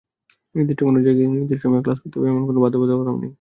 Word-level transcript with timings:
নির্দিষ্ট 0.55 0.81
কোনো 0.81 0.99
জায়গায় 0.99 1.17
গিয়ে 1.19 1.29
নির্দিষ্ট 1.35 1.61
সময়ে 1.63 1.83
ক্লাস 1.85 1.97
করতে 2.01 2.15
হবে—এমন 2.17 2.43
কোনো 2.49 2.59
বাধ্যবাধকতাও 2.63 3.15
নেই। 3.15 3.29